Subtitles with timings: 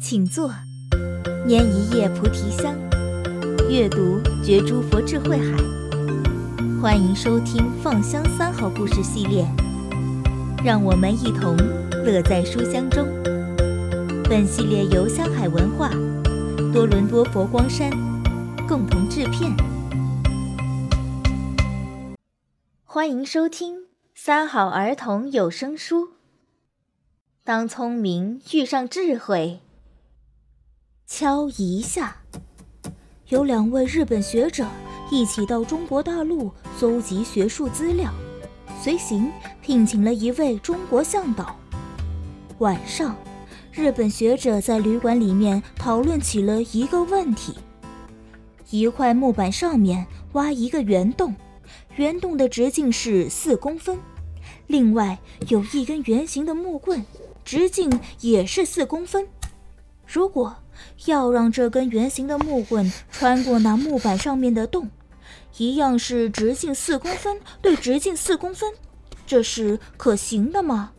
[0.00, 0.50] 请坐，
[1.46, 2.74] 拈一叶菩提香，
[3.68, 5.56] 阅读觉诸佛智慧海。
[6.80, 9.46] 欢迎收听《放香三好故事》系列，
[10.64, 11.54] 让我们一同
[12.04, 13.06] 乐在书香中。
[14.24, 15.90] 本系列由香海文化、
[16.72, 17.90] 多伦多佛光山
[18.66, 19.54] 共同制片。
[22.84, 23.76] 欢迎收听
[24.14, 26.06] 《三好儿童有声书》。
[27.46, 29.60] 当聪明遇上智慧。
[31.06, 32.22] 敲一下，
[33.28, 34.66] 有两位日本学者
[35.10, 38.10] 一起到中国大陆搜集学术资料，
[38.80, 39.30] 随行
[39.60, 41.54] 聘请了一位中国向导。
[42.60, 43.14] 晚上，
[43.70, 47.52] 日本学者在旅馆里面讨论起了一个问题：
[48.70, 51.34] 一块木板上面挖一个圆洞，
[51.96, 53.98] 圆洞的直径是四公分；
[54.66, 57.04] 另外有一根圆形的木棍，
[57.44, 59.28] 直径也是四公分。
[60.06, 60.56] 如果
[61.06, 64.90] 要让这根圆形的木棍穿过那木板上面的洞，
[65.56, 68.70] 一样是直径四公分对直径四公分，
[69.26, 70.92] 这是可行的吗？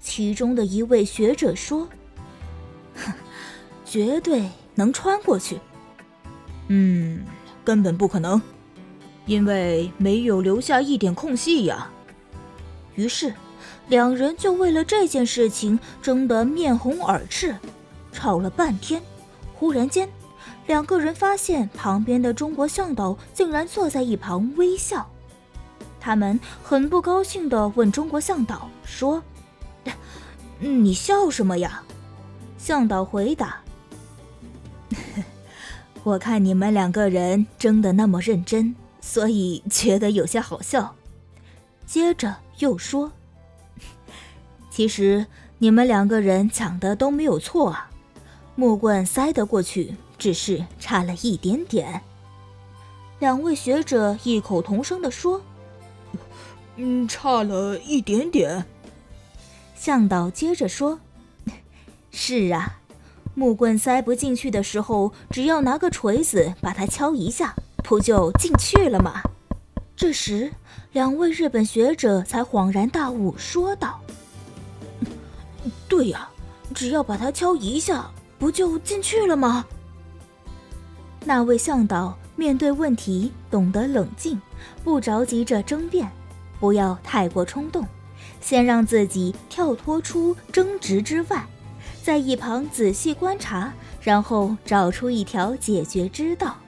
[0.00, 1.88] 其中的一位学者说
[2.94, 3.12] ：“哼，
[3.84, 5.58] 绝对能穿过去。
[6.68, 7.24] 嗯，
[7.64, 8.40] 根本不可能，
[9.26, 11.90] 因为没有留下一点空隙呀。”
[12.94, 13.34] 于是，
[13.88, 17.56] 两人就为了这件事情争得面红耳赤。
[18.12, 19.02] 吵了半天，
[19.54, 20.08] 忽然间，
[20.66, 25.06] 两个人发现旁边的中国向导竟然坐在一旁微笑。
[26.00, 29.22] 他们很不高兴地问中国向导说
[30.60, 31.82] ：“你笑什么呀？”
[32.56, 33.60] 向导回答
[36.02, 40.94] ：“我看你们两个人争得那么认真，所以觉得有些好笑。”
[41.84, 43.12] 接着又说
[44.76, 45.24] ：“其实
[45.56, 47.90] 你们两个人讲的都没有错啊。”
[48.56, 52.02] 木棍塞得过去，只是差了一点点。
[53.18, 55.40] 两位学者异口同声地说
[56.76, 58.66] ：“嗯，差了一点点。”
[59.74, 61.00] 向导接着说
[62.12, 62.80] ：“是啊，
[63.34, 69.22] 木棍塞不进去的时候，只要拿个锤子把它敲一下，不就进去了吗？”
[69.96, 70.52] 这时，
[70.92, 74.02] 两位日本学者才恍然大悟，说道
[75.88, 76.28] ：“对呀，
[76.74, 79.64] 只要把它敲一下。”不就进去了吗？
[81.24, 84.38] 那位向导面对问题懂得冷静，
[84.84, 86.06] 不着急着争辩，
[86.60, 87.86] 不要太过冲动，
[88.42, 91.46] 先让自己跳脱出争执之外，
[92.02, 93.72] 在一旁仔细观察，
[94.02, 96.58] 然后找出一条解决之道。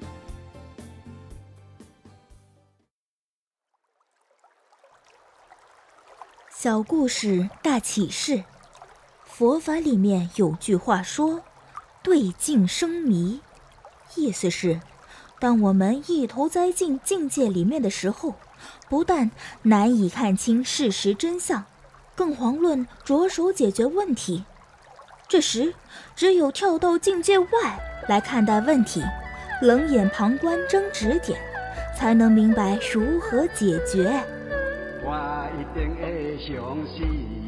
[6.50, 8.42] 小故事大启示，
[9.38, 11.43] 佛法里面有句话说。
[12.03, 13.41] 对境生迷，
[14.16, 14.81] 意思是，
[15.38, 18.34] 当我们一头栽进境界里面的时候，
[18.88, 19.31] 不但
[19.62, 21.66] 难以看清事实真相，
[22.16, 24.44] 更遑论着手解决问题。
[25.28, 25.72] 这时，
[26.16, 27.47] 只有跳到境界外
[28.09, 29.05] 来看待问题，
[29.62, 31.38] 冷眼旁观争执点，
[31.97, 34.20] 才能明白如何解决。
[35.05, 37.47] 我一定会相信